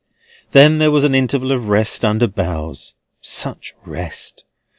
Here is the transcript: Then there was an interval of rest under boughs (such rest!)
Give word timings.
Then 0.49 0.79
there 0.79 0.89
was 0.89 1.03
an 1.03 1.13
interval 1.13 1.51
of 1.51 1.69
rest 1.69 2.03
under 2.03 2.25
boughs 2.25 2.95
(such 3.21 3.75
rest!) 3.85 4.45